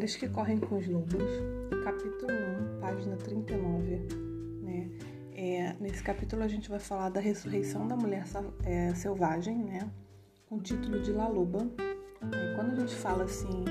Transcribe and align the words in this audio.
Mulheres 0.00 0.16
que 0.16 0.28
Correm 0.30 0.56
com 0.56 0.78
os 0.78 0.88
Lobos, 0.88 1.30
capítulo 1.84 2.32
1, 2.78 2.80
página 2.80 3.16
39. 3.16 3.96
Né? 4.62 4.88
É, 5.34 5.76
nesse 5.78 6.02
capítulo 6.02 6.42
a 6.42 6.48
gente 6.48 6.70
vai 6.70 6.78
falar 6.78 7.10
da 7.10 7.20
ressurreição 7.20 7.86
da 7.86 7.94
mulher 7.94 8.24
é, 8.64 8.94
selvagem, 8.94 9.58
né? 9.58 9.90
com 10.48 10.54
o 10.54 10.60
título 10.62 11.02
de 11.02 11.12
La 11.12 11.28
Loba. 11.28 11.70
É, 11.78 12.54
quando 12.56 12.72
a 12.72 12.76
gente 12.76 12.94
fala 12.94 13.24
assim, 13.24 13.62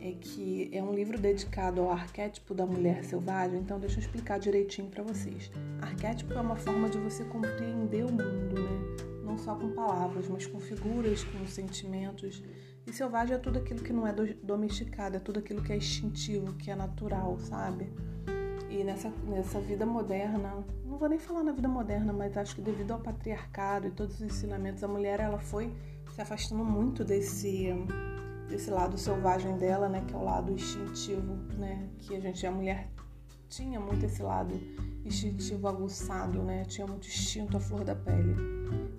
é 0.00 0.12
que 0.12 0.70
é 0.72 0.82
um 0.82 0.94
livro 0.94 1.18
dedicado 1.18 1.82
ao 1.82 1.90
arquétipo 1.90 2.54
da 2.54 2.64
mulher 2.64 3.04
selvagem, 3.04 3.60
então 3.60 3.78
deixa 3.78 3.96
eu 3.96 4.00
explicar 4.00 4.38
direitinho 4.38 4.88
para 4.88 5.02
vocês. 5.02 5.50
Arquétipo 5.82 6.32
é 6.32 6.40
uma 6.40 6.56
forma 6.56 6.88
de 6.88 6.96
você 6.96 7.26
compreender 7.26 8.06
o 8.06 8.10
mundo, 8.10 8.54
né? 8.54 9.06
não 9.22 9.36
só 9.36 9.54
com 9.54 9.68
palavras, 9.72 10.28
mas 10.28 10.46
com 10.46 10.58
figuras, 10.58 11.24
com 11.24 11.46
sentimentos. 11.46 12.42
E 12.88 12.92
selvagem 12.92 13.36
é 13.36 13.38
tudo 13.38 13.58
aquilo 13.58 13.82
que 13.82 13.92
não 13.92 14.06
é 14.06 14.14
domesticado, 14.42 15.18
é 15.18 15.20
tudo 15.20 15.40
aquilo 15.40 15.62
que 15.62 15.70
é 15.70 15.76
instintivo, 15.76 16.54
que 16.54 16.70
é 16.70 16.74
natural, 16.74 17.38
sabe? 17.38 17.92
E 18.70 18.82
nessa, 18.82 19.10
nessa 19.26 19.60
vida 19.60 19.84
moderna, 19.84 20.64
não 20.86 20.96
vou 20.96 21.06
nem 21.06 21.18
falar 21.18 21.42
na 21.42 21.52
vida 21.52 21.68
moderna, 21.68 22.14
mas 22.14 22.34
acho 22.34 22.54
que 22.54 22.62
devido 22.62 22.92
ao 22.92 22.98
patriarcado 22.98 23.88
e 23.88 23.90
todos 23.90 24.14
os 24.14 24.22
ensinamentos, 24.22 24.82
a 24.82 24.88
mulher 24.88 25.20
ela 25.20 25.38
foi 25.38 25.70
se 26.14 26.22
afastando 26.22 26.64
muito 26.64 27.04
desse 27.04 27.74
desse 28.48 28.70
lado 28.70 28.96
selvagem 28.96 29.58
dela, 29.58 29.90
né, 29.90 30.02
que 30.08 30.14
é 30.14 30.16
o 30.16 30.24
lado 30.24 30.50
instintivo, 30.50 31.34
né, 31.58 31.90
que 31.98 32.16
a 32.16 32.20
gente 32.20 32.46
a 32.46 32.50
mulher 32.50 32.88
tinha 33.50 33.78
muito 33.78 34.06
esse 34.06 34.22
lado 34.22 34.58
instintivo 35.04 35.68
aguçado, 35.68 36.42
né? 36.42 36.64
Tinha 36.64 36.86
muito 36.86 37.06
instinto 37.06 37.58
à 37.58 37.60
flor 37.60 37.84
da 37.84 37.94
pele. 37.94 38.34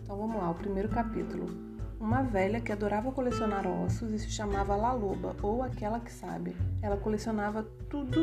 Então 0.04 0.16
vamos 0.16 0.36
lá, 0.36 0.52
o 0.52 0.56
primeiro 0.56 0.90
capítulo. 0.90 1.69
Uma 2.00 2.24
velha 2.24 2.62
que 2.62 2.72
adorava 2.72 3.12
colecionar 3.12 3.68
ossos 3.68 4.12
e 4.14 4.20
se 4.20 4.30
chamava 4.30 4.74
La 4.74 4.94
Loba, 4.94 5.36
ou 5.44 5.62
aquela 5.62 6.00
que 6.00 6.12
sabe. 6.12 6.56
Ela 6.82 6.96
colecionava 6.96 7.64
tudo 7.90 8.16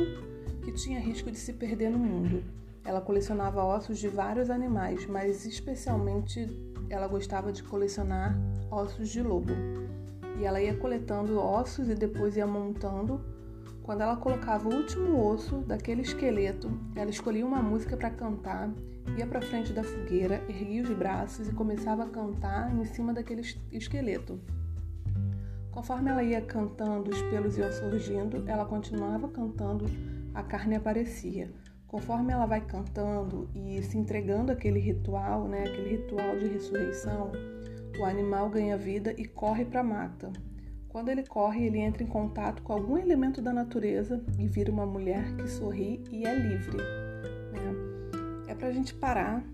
que 0.65 0.73
tinha 0.73 0.99
risco 0.99 1.31
de 1.31 1.37
se 1.37 1.53
perder 1.53 1.91
no 1.91 1.99
mundo. 1.99 2.43
Ela 2.83 3.03
colecionava 3.03 3.63
ossos 3.63 3.99
de 3.99 4.09
vários 4.09 4.49
animais, 4.49 5.07
mas 5.07 5.45
especialmente 5.45 6.49
ela 6.89 7.07
gostava 7.07 7.53
de 7.53 7.63
colecionar 7.63 8.35
ossos 8.71 9.11
de 9.11 9.23
lobo. 9.23 9.53
E 10.39 10.45
ela 10.45 10.61
ia 10.61 10.75
coletando 10.77 11.39
ossos 11.39 11.91
e 11.91 11.95
depois 11.95 12.35
ia 12.35 12.47
montando 12.47 13.21
quando 13.87 14.01
ela 14.01 14.17
colocava 14.17 14.69
o 14.69 14.75
último 14.75 15.25
osso 15.25 15.59
daquele 15.59 16.03
esqueleto, 16.03 16.69
ela 16.97 17.09
escolhia 17.09 17.47
uma 17.47 17.63
música 17.63 17.97
para 17.97 18.11
cantar, 18.11 18.69
ia 19.17 19.25
para 19.25 19.41
frente 19.41 19.73
da 19.73 19.85
fogueira, 19.85 20.43
erguia 20.49 20.83
os 20.83 20.91
braços 20.91 21.49
e 21.49 21.53
começava 21.53 22.03
a 22.03 22.09
cantar 22.09 22.75
em 22.75 22.85
cima 22.85 23.15
daquele 23.15 23.43
esqueleto. 23.71 24.41
Conforme 25.71 26.11
ela 26.11 26.25
ia 26.25 26.41
cantando, 26.41 27.13
os 27.13 27.23
pelos 27.23 27.57
iam 27.57 27.71
surgindo, 27.71 28.43
ela 28.49 28.65
continuava 28.65 29.29
cantando, 29.29 29.85
a 30.35 30.43
carne 30.43 30.75
aparecia. 30.75 31.53
Conforme 31.87 32.33
ela 32.33 32.45
vai 32.45 32.63
cantando 32.63 33.49
e 33.55 33.81
se 33.85 33.97
entregando 33.97 34.51
àquele 34.51 34.81
ritual, 34.81 35.47
né, 35.47 35.61
aquele 35.61 35.91
ritual 35.91 36.37
de 36.37 36.49
ressurreição, 36.49 37.31
o 38.01 38.05
animal 38.05 38.51
ganha 38.51 38.77
vida 38.77 39.15
e 39.17 39.25
corre 39.25 39.65
para 39.65 39.81
a 39.81 39.85
mata. 39.85 40.33
Quando 40.97 41.11
ele 41.11 41.25
corre, 41.25 41.67
ele 41.67 41.79
entra 41.79 42.03
em 42.03 42.07
contato 42.07 42.63
com 42.63 42.73
algum 42.73 42.97
elemento 42.97 43.43
da 43.43 43.53
natureza 43.53 44.25
e 44.39 44.49
vira 44.49 44.73
uma 44.73 44.87
mulher 44.87 45.37
que 45.37 45.47
sorri 45.47 46.03
e 46.11 46.25
é 46.25 46.35
livre. 46.35 46.79
Né? 46.79 48.49
É 48.49 48.55
para 48.55 48.69
a 48.69 48.73
gente 48.73 48.95
parar 48.95 49.45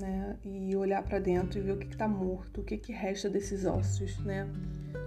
né, 0.00 0.36
e 0.44 0.74
olhar 0.74 1.00
para 1.04 1.20
dentro 1.20 1.56
e 1.56 1.62
ver 1.62 1.70
o 1.74 1.76
que 1.76 1.86
está 1.86 2.08
morto, 2.08 2.62
o 2.62 2.64
que, 2.64 2.76
que 2.76 2.92
resta 2.92 3.30
desses 3.30 3.64
ossos. 3.64 4.18
Né? 4.24 4.50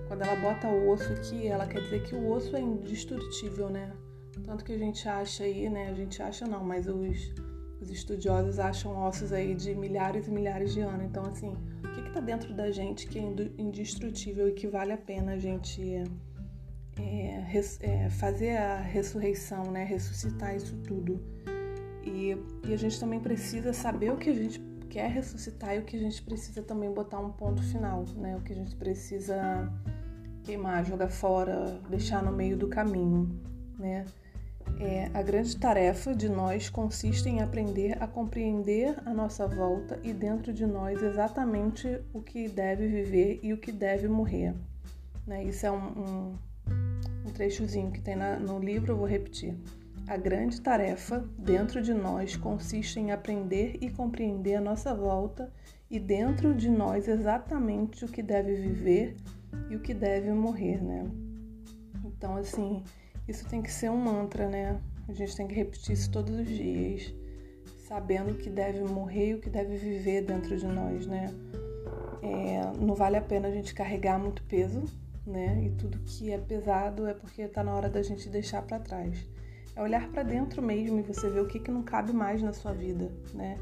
Quando 0.07 0.21
ela 0.21 0.37
bota 0.37 0.65
o 0.69 0.91
osso 0.91 1.11
aqui, 1.11 1.45
ela 1.45 1.67
quer 1.67 1.81
dizer 1.81 2.03
que 2.03 2.15
o 2.15 2.31
osso 2.31 2.55
é 2.55 2.61
indestrutível, 2.61 3.69
né? 3.69 3.91
Tanto 4.45 4.63
que 4.63 4.71
a 4.71 4.77
gente 4.77 5.05
acha 5.09 5.43
aí, 5.43 5.69
né? 5.69 5.89
A 5.89 5.93
gente 5.93 6.23
acha 6.23 6.47
não, 6.47 6.63
mas 6.63 6.87
os, 6.87 7.33
os 7.85 7.91
estudiosos 7.91 8.59
acham 8.59 8.97
ossos 8.97 9.31
aí 9.31 9.53
de 9.53 9.75
milhares 9.75 10.27
e 10.27 10.31
milhares 10.31 10.73
de 10.73 10.81
anos. 10.81 11.05
Então, 11.05 11.23
assim, 11.23 11.55
o 11.83 11.93
que 11.93 12.07
está 12.07 12.19
dentro 12.19 12.53
da 12.53 12.71
gente 12.71 13.07
que 13.07 13.19
é 13.19 13.21
indestrutível 13.57 14.49
e 14.49 14.53
que 14.53 14.67
vale 14.67 14.91
a 14.91 14.97
pena 14.97 15.33
a 15.33 15.37
gente 15.37 15.81
é, 16.97 17.61
é, 17.81 18.09
fazer 18.09 18.57
a 18.57 18.81
ressurreição, 18.81 19.71
né? 19.71 19.83
ressuscitar 19.83 20.55
isso 20.55 20.75
tudo. 20.77 21.21
E, 22.03 22.37
e 22.67 22.73
a 22.73 22.77
gente 22.77 22.99
também 22.99 23.19
precisa 23.19 23.71
saber 23.73 24.11
o 24.11 24.17
que 24.17 24.29
a 24.29 24.33
gente 24.33 24.59
quer 24.89 25.09
ressuscitar 25.09 25.75
e 25.75 25.79
o 25.79 25.83
que 25.83 25.95
a 25.95 25.99
gente 25.99 26.21
precisa 26.23 26.61
também 26.61 26.91
botar 26.91 27.19
um 27.19 27.31
ponto 27.31 27.61
final, 27.63 28.05
né? 28.15 28.37
O 28.37 28.41
que 28.41 28.53
a 28.53 28.55
gente 28.55 28.75
precisa 28.75 29.71
queimar, 30.43 30.85
jogar 30.85 31.09
fora, 31.09 31.81
deixar 31.89 32.23
no 32.23 32.31
meio 32.31 32.55
do 32.55 32.67
caminho, 32.67 33.27
né? 33.77 34.05
É, 34.79 35.09
a 35.13 35.21
grande 35.21 35.55
tarefa 35.55 36.13
de 36.13 36.27
nós 36.27 36.69
consiste 36.69 37.29
em 37.29 37.41
aprender 37.41 37.97
a 38.01 38.07
compreender 38.07 38.95
a 39.05 39.13
nossa 39.13 39.47
volta 39.47 39.97
e 40.03 40.11
dentro 40.11 40.51
de 40.51 40.65
nós 40.65 41.01
exatamente 41.01 42.01
o 42.13 42.21
que 42.21 42.49
deve 42.49 42.87
viver 42.87 43.39
e 43.41 43.53
o 43.53 43.57
que 43.57 43.71
deve 43.71 44.07
morrer. 44.07 44.53
Né? 45.25 45.45
Isso 45.45 45.65
é 45.65 45.71
um, 45.71 45.77
um, 45.77 46.35
um 47.25 47.31
trechozinho 47.31 47.91
que 47.91 48.01
tem 48.01 48.15
na, 48.15 48.37
no 48.37 48.59
livro, 48.59 48.91
eu 48.91 48.97
vou 48.97 49.07
repetir. 49.07 49.55
A 50.07 50.17
grande 50.17 50.61
tarefa 50.61 51.25
dentro 51.37 51.81
de 51.81 51.93
nós 51.93 52.35
consiste 52.35 52.99
em 52.99 53.11
aprender 53.11 53.77
e 53.81 53.89
compreender 53.89 54.55
a 54.55 54.61
nossa 54.61 54.93
volta 54.93 55.51
e 55.89 55.99
dentro 55.99 56.53
de 56.53 56.69
nós 56.69 57.07
exatamente 57.07 58.05
o 58.05 58.07
que 58.07 58.21
deve 58.21 58.55
viver 58.55 59.15
e 59.69 59.75
o 59.75 59.79
que 59.79 59.93
deve 59.93 60.31
morrer, 60.31 60.83
né? 60.83 61.09
Então, 62.05 62.35
assim, 62.35 62.83
isso 63.27 63.47
tem 63.47 63.61
que 63.61 63.71
ser 63.71 63.89
um 63.89 63.97
mantra, 63.97 64.47
né? 64.47 64.79
A 65.07 65.13
gente 65.13 65.35
tem 65.35 65.47
que 65.47 65.55
repetir 65.55 65.93
isso 65.93 66.11
todos 66.11 66.39
os 66.39 66.47
dias, 66.47 67.13
sabendo 67.87 68.31
o 68.31 68.35
que 68.35 68.49
deve 68.49 68.83
morrer 68.83 69.29
e 69.29 69.33
o 69.35 69.39
que 69.39 69.49
deve 69.49 69.77
viver 69.77 70.23
dentro 70.23 70.57
de 70.57 70.65
nós, 70.65 71.05
né? 71.07 71.33
É, 72.21 72.77
não 72.79 72.95
vale 72.95 73.17
a 73.17 73.21
pena 73.21 73.47
a 73.47 73.51
gente 73.51 73.73
carregar 73.73 74.19
muito 74.19 74.43
peso, 74.43 74.83
né? 75.25 75.63
E 75.63 75.69
tudo 75.71 75.99
que 75.99 76.31
é 76.31 76.37
pesado 76.37 77.05
é 77.07 77.13
porque 77.13 77.43
está 77.43 77.63
na 77.63 77.73
hora 77.73 77.89
da 77.89 78.01
gente 78.01 78.29
deixar 78.29 78.61
para 78.61 78.79
trás. 78.79 79.27
É 79.75 79.81
olhar 79.81 80.07
para 80.09 80.23
dentro 80.23 80.61
mesmo 80.61 80.99
e 80.99 81.01
você 81.01 81.29
ver 81.29 81.41
o 81.41 81.47
que, 81.47 81.59
que 81.59 81.69
não 81.69 81.83
cabe 81.83 82.13
mais 82.13 82.41
na 82.41 82.53
sua 82.53 82.73
vida, 82.73 83.11
né? 83.33 83.57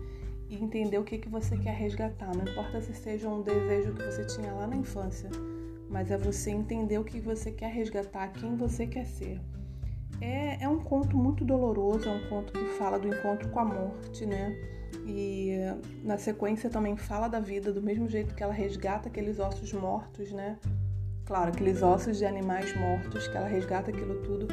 E 0.49 0.55
entender 0.61 0.97
o 0.97 1.03
que, 1.03 1.17
que 1.17 1.29
você 1.29 1.57
quer 1.57 1.73
resgatar. 1.73 2.35
Não 2.35 2.43
importa 2.43 2.81
se 2.81 2.93
seja 2.93 3.27
um 3.27 3.41
desejo 3.41 3.93
que 3.93 4.03
você 4.03 4.25
tinha 4.25 4.51
lá 4.53 4.67
na 4.67 4.75
infância, 4.75 5.29
mas 5.93 6.09
é 6.09 6.17
você 6.17 6.49
entender 6.49 6.97
o 6.97 7.03
que 7.03 7.19
você 7.19 7.51
quer 7.51 7.71
resgatar, 7.71 8.27
quem 8.29 8.55
você 8.55 8.87
quer 8.87 9.05
ser. 9.05 9.39
É, 10.19 10.63
é 10.63 10.67
um 10.67 10.79
conto 10.79 11.15
muito 11.15 11.45
doloroso, 11.45 12.09
é 12.09 12.11
um 12.11 12.29
conto 12.29 12.51
que 12.51 12.65
fala 12.79 12.97
do 12.97 13.07
encontro 13.07 13.47
com 13.49 13.59
a 13.59 13.65
morte, 13.65 14.25
né? 14.25 14.57
E 15.05 15.51
na 16.03 16.17
sequência 16.17 16.67
também 16.67 16.97
fala 16.97 17.27
da 17.27 17.39
vida, 17.39 17.71
do 17.71 17.81
mesmo 17.81 18.09
jeito 18.09 18.33
que 18.33 18.41
ela 18.41 18.53
resgata 18.53 19.07
aqueles 19.07 19.37
ossos 19.37 19.71
mortos, 19.71 20.31
né? 20.31 20.57
Claro, 21.25 21.51
aqueles 21.51 21.83
ossos 21.83 22.17
de 22.17 22.25
animais 22.25 22.75
mortos, 22.75 23.27
que 23.27 23.37
ela 23.37 23.47
resgata 23.47 23.91
aquilo 23.91 24.15
tudo. 24.23 24.47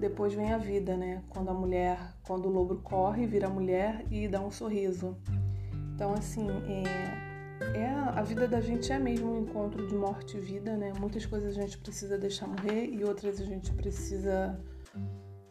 Depois 0.00 0.32
vem 0.32 0.50
a 0.50 0.58
vida, 0.58 0.96
né? 0.96 1.22
Quando 1.28 1.50
a 1.50 1.54
mulher, 1.54 1.98
quando 2.26 2.46
o 2.46 2.50
lobo 2.50 2.76
corre, 2.76 3.26
vira 3.26 3.50
mulher 3.50 4.02
e 4.10 4.26
dá 4.26 4.40
um 4.40 4.50
sorriso. 4.50 5.14
Então, 5.94 6.14
assim, 6.14 6.48
é, 6.68 7.25
é 7.74 7.86
a, 7.88 8.22
vida 8.22 8.46
da 8.46 8.60
gente 8.60 8.92
é 8.92 8.98
mesmo 8.98 9.32
um 9.32 9.42
encontro 9.42 9.86
de 9.86 9.94
morte 9.94 10.36
e 10.36 10.40
vida, 10.40 10.76
né? 10.76 10.92
Muitas 10.98 11.24
coisas 11.24 11.56
a 11.56 11.60
gente 11.60 11.78
precisa 11.78 12.18
deixar 12.18 12.46
morrer 12.46 12.86
e 12.86 13.04
outras 13.04 13.40
a 13.40 13.44
gente 13.44 13.72
precisa 13.72 14.58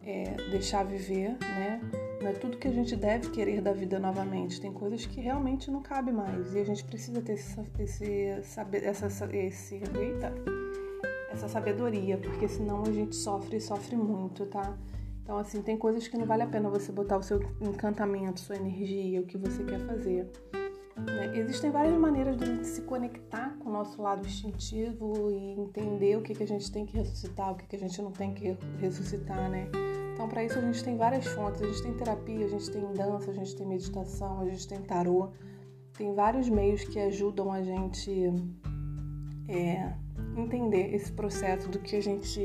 é, 0.01 0.35
deixar 0.51 0.83
viver, 0.83 1.37
né? 1.41 1.81
Não 2.21 2.29
é 2.29 2.33
tudo 2.33 2.57
que 2.57 2.67
a 2.67 2.71
gente 2.71 2.95
deve 2.95 3.29
querer 3.31 3.61
da 3.61 3.73
vida 3.73 3.99
novamente. 3.99 4.61
Tem 4.61 4.71
coisas 4.71 5.05
que 5.05 5.19
realmente 5.19 5.69
não 5.71 5.81
cabe 5.81 6.11
mais 6.11 6.53
e 6.53 6.59
a 6.59 6.63
gente 6.63 6.83
precisa 6.83 7.21
ter 7.21 7.33
esse 7.33 8.41
saber, 8.43 8.83
essa, 8.83 9.07
esse, 9.35 9.75
eita, 9.75 10.33
essa 11.31 11.47
sabedoria, 11.47 12.17
porque 12.17 12.47
senão 12.47 12.83
a 12.83 12.91
gente 12.91 13.15
sofre 13.15 13.57
e 13.57 13.61
sofre 13.61 13.95
muito, 13.95 14.45
tá? 14.45 14.77
Então, 15.23 15.39
assim, 15.39 15.59
tem 15.63 15.75
coisas 15.75 16.07
que 16.07 16.15
não 16.17 16.25
vale 16.25 16.43
a 16.43 16.47
pena 16.47 16.69
você 16.69 16.91
botar 16.91 17.17
o 17.17 17.23
seu 17.23 17.39
encantamento, 17.59 18.39
sua 18.39 18.55
energia, 18.55 19.21
o 19.21 19.25
que 19.25 19.39
você 19.39 19.63
quer 19.63 19.79
fazer. 19.79 20.31
Né? 20.97 21.37
Existem 21.37 21.71
várias 21.71 21.97
maneiras 21.97 22.37
de 22.37 22.43
a 22.43 22.47
gente 22.47 22.67
se 22.67 22.81
conectar 22.81 23.55
com 23.59 23.69
o 23.69 23.73
nosso 23.73 24.01
lado 24.01 24.25
instintivo 24.25 25.29
e 25.29 25.59
entender 25.59 26.17
o 26.17 26.21
que, 26.21 26.33
que 26.33 26.43
a 26.43 26.47
gente 26.47 26.71
tem 26.71 26.85
que 26.85 26.95
ressuscitar, 26.95 27.51
o 27.51 27.55
que, 27.55 27.65
que 27.65 27.75
a 27.75 27.79
gente 27.79 28.01
não 28.01 28.11
tem 28.11 28.33
que 28.33 28.57
ressuscitar, 28.79 29.49
né? 29.49 29.69
Então, 30.15 30.29
para 30.29 30.45
isso, 30.45 30.57
a 30.57 30.61
gente 30.61 30.81
tem 30.81 30.95
várias 30.95 31.27
fontes. 31.27 31.61
A 31.61 31.65
gente 31.65 31.83
tem 31.83 31.93
terapia, 31.93 32.45
a 32.45 32.47
gente 32.47 32.71
tem 32.71 32.93
dança, 32.93 33.31
a 33.31 33.33
gente 33.33 33.53
tem 33.53 33.67
meditação, 33.67 34.39
a 34.39 34.45
gente 34.45 34.65
tem 34.65 34.81
tarô. 34.81 35.29
Tem 35.97 36.13
vários 36.15 36.47
meios 36.47 36.85
que 36.85 36.97
ajudam 36.99 37.51
a 37.51 37.61
gente 37.61 38.33
é, 39.49 39.93
entender 40.37 40.95
esse 40.95 41.11
processo 41.11 41.69
do 41.69 41.79
que 41.79 41.97
a 41.97 42.01
gente 42.01 42.39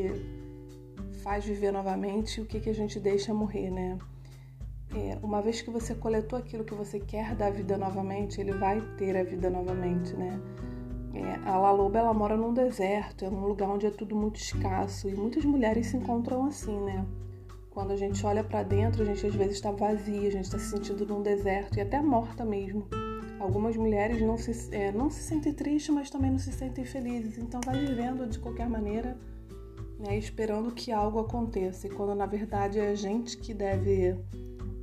faz 1.23 1.44
viver 1.44 1.73
novamente 1.73 2.38
e 2.38 2.41
o 2.43 2.46
que, 2.46 2.58
que 2.58 2.70
a 2.70 2.75
gente 2.75 2.99
deixa 2.99 3.32
morrer, 3.32 3.70
né? 3.70 3.96
É, 4.95 5.19
uma 5.23 5.41
vez 5.41 5.63
que 5.63 5.71
você 5.71 5.95
coletou 5.95 6.39
aquilo 6.39 6.65
que 6.65 6.75
você 6.75 6.99
quer 6.99 7.37
da 7.37 7.49
vida 7.49 7.79
novamente, 7.79 8.41
ele 8.41 8.53
vai 8.53 8.81
ter 8.97 9.17
a 9.17 9.23
vida 9.23 9.49
novamente, 9.49 10.15
né? 10.17 10.41
É, 11.15 11.49
a 11.49 11.59
La 11.59 11.71
Loba 11.73 11.99
ela 11.99 12.15
mora 12.15 12.37
num 12.37 12.53
deserto, 12.53 13.25
é 13.25 13.29
um 13.29 13.47
lugar 13.47 13.69
onde 13.69 13.87
é 13.87 13.91
tudo 13.91 14.17
muito 14.17 14.37
escasso 14.37 15.09
e 15.09 15.15
muitas 15.15 15.45
mulheres 15.45 15.89
se 15.89 15.97
encontram 15.97 16.45
assim, 16.45 16.77
né? 16.81 17.05
Quando 17.71 17.93
a 17.93 17.97
gente 17.97 18.25
olha 18.27 18.43
para 18.43 18.65
dentro, 18.65 19.03
a 19.03 19.05
gente 19.05 19.25
às 19.25 19.35
vezes 19.35 19.55
está 19.55 19.71
vazia, 19.71 20.29
a 20.29 20.33
gente 20.33 20.45
está 20.45 20.59
se 20.59 20.71
sentindo 20.71 21.07
num 21.07 21.23
deserto 21.23 21.79
e 21.79 21.81
até 21.81 22.01
morta 22.01 22.45
mesmo. 22.45 22.87
Algumas 23.39 23.77
mulheres 23.77 24.21
não 24.21 24.37
se, 24.37 24.75
é, 24.75 24.91
não 24.93 25.09
se 25.09 25.23
sentem 25.23 25.53
tristes, 25.53 25.95
mas 25.95 26.11
também 26.11 26.33
não 26.33 26.39
se 26.39 26.53
sentem 26.53 26.85
felizes. 26.85 27.39
Então 27.39 27.61
vai 27.65 27.79
vivendo 27.79 28.27
de 28.27 28.39
qualquer 28.39 28.69
maneira, 28.69 29.17
né, 30.01 30.19
esperando 30.19 30.73
que 30.73 30.91
algo 30.91 31.21
aconteça. 31.21 31.87
E 31.87 31.91
quando 31.91 32.15
na 32.15 32.27
verdade 32.27 32.81
é 32.81 32.89
a 32.89 32.95
gente 32.95 33.39
que 33.39 33.55
deve 33.55 34.17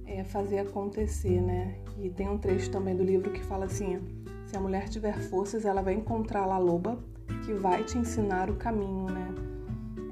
é, 0.08 0.24
fazer 0.24 0.60
acontecer, 0.60 1.42
né? 1.42 1.76
E 2.00 2.10
tem 2.10 2.30
um 2.30 2.38
trecho 2.38 2.72
também 2.72 2.96
do 2.96 3.04
livro 3.04 3.32
que 3.32 3.44
fala 3.44 3.66
assim: 3.66 4.00
se 4.46 4.56
a 4.56 4.60
mulher 4.60 4.88
tiver 4.88 5.20
forças, 5.20 5.66
ela 5.66 5.82
vai 5.82 5.94
encontrar 5.94 6.44
a 6.44 6.58
loba 6.58 6.98
que 7.46 7.54
vai 7.54 7.84
te 7.84 7.98
ensinar 7.98 8.50
o 8.50 8.56
caminho, 8.56 9.06
né? 9.12 9.36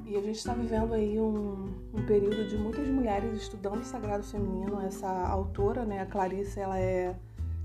E 0.04 0.16
a 0.16 0.20
gente 0.20 0.36
está 0.36 0.52
vivendo 0.52 0.94
aí 0.94 1.18
um, 1.18 1.74
um, 1.92 2.06
período 2.06 2.46
de 2.46 2.56
muitas 2.56 2.86
mulheres 2.86 3.42
estudando 3.42 3.80
o 3.80 3.84
sagrado 3.84 4.22
feminino. 4.22 4.80
Essa 4.80 5.08
autora, 5.08 5.84
né, 5.84 6.00
a 6.00 6.06
Clarice, 6.06 6.60
ela 6.60 6.78
é 6.78 7.16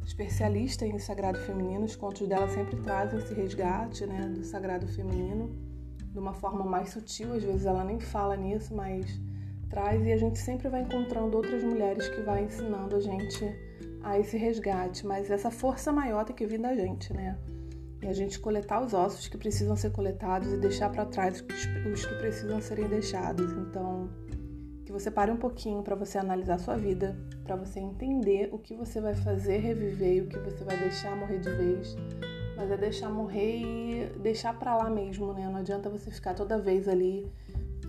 especialista 0.03 0.85
em 0.85 0.97
sagrado 0.97 1.37
feminino. 1.39 1.85
Os 1.85 1.95
contos 1.95 2.27
dela 2.27 2.47
sempre 2.47 2.77
trazem 2.77 3.19
esse 3.19 3.33
resgate, 3.33 4.05
né, 4.07 4.27
do 4.27 4.43
sagrado 4.43 4.87
feminino 4.87 5.51
de 6.11 6.19
uma 6.19 6.33
forma 6.33 6.65
mais 6.65 6.89
sutil. 6.89 7.33
Às 7.33 7.43
vezes 7.43 7.65
ela 7.65 7.83
nem 7.83 7.99
fala 7.99 8.35
nisso, 8.35 8.73
mas 8.73 9.19
e 10.03 10.11
a 10.11 10.17
gente 10.17 10.37
sempre 10.37 10.67
vai 10.69 10.81
encontrando 10.81 11.37
outras 11.37 11.63
mulheres 11.63 12.09
que 12.09 12.21
vai 12.21 12.43
ensinando 12.43 12.95
a 12.95 12.99
gente 12.99 13.45
a 14.03 14.19
esse 14.19 14.37
resgate, 14.37 15.05
mas 15.05 15.29
essa 15.31 15.49
força 15.49 15.91
maior 15.91 16.25
tem 16.25 16.35
que 16.35 16.45
vir 16.45 16.59
da 16.59 16.75
gente, 16.75 17.13
né? 17.13 17.37
E 18.01 18.07
a 18.07 18.13
gente 18.13 18.39
coletar 18.39 18.83
os 18.83 18.93
ossos 18.93 19.27
que 19.27 19.37
precisam 19.37 19.75
ser 19.75 19.91
coletados 19.91 20.51
e 20.51 20.57
deixar 20.57 20.89
para 20.89 21.05
trás 21.05 21.41
os 21.91 22.05
que 22.05 22.15
precisam 22.15 22.59
serem 22.59 22.87
deixados. 22.87 23.51
Então, 23.53 24.09
que 24.83 24.91
você 24.91 25.09
pare 25.09 25.31
um 25.31 25.37
pouquinho 25.37 25.83
para 25.83 25.95
você 25.95 26.17
analisar 26.17 26.59
sua 26.59 26.75
vida, 26.75 27.15
para 27.43 27.55
você 27.55 27.79
entender 27.79 28.49
o 28.51 28.57
que 28.57 28.75
você 28.75 28.99
vai 28.99 29.13
fazer 29.13 29.59
reviver 29.59 30.15
e 30.15 30.21
o 30.21 30.27
que 30.27 30.39
você 30.39 30.63
vai 30.63 30.77
deixar 30.77 31.15
morrer 31.15 31.39
de 31.39 31.49
vez. 31.49 31.95
Mas 32.57 32.71
é 32.71 32.77
deixar 32.77 33.09
morrer 33.09 33.61
e 33.61 34.19
deixar 34.19 34.57
para 34.57 34.75
lá 34.75 34.89
mesmo, 34.89 35.31
né? 35.31 35.47
Não 35.47 35.57
adianta 35.57 35.89
você 35.89 36.11
ficar 36.11 36.33
toda 36.33 36.57
vez 36.57 36.87
ali 36.87 37.31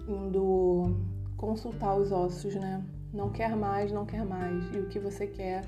indo 0.07 0.97
consultar 1.43 1.97
os 1.97 2.13
ossos, 2.13 2.55
né? 2.55 2.81
Não 3.13 3.29
quer 3.29 3.57
mais, 3.57 3.91
não 3.91 4.07
quer 4.07 4.25
mais. 4.25 4.73
E 4.73 4.79
o 4.79 4.87
que 4.87 5.01
você 5.01 5.27
quer, 5.27 5.65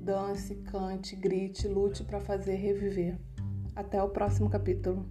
dance, 0.00 0.54
cante, 0.54 1.16
grite, 1.16 1.66
lute 1.66 2.04
para 2.04 2.20
fazer 2.20 2.54
reviver. 2.54 3.18
Até 3.74 4.00
o 4.00 4.08
próximo 4.08 4.48
capítulo. 4.48 5.04